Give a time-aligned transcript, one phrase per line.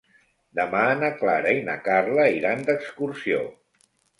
[0.59, 3.45] Demà na Clara i na Carla iran d'excursió.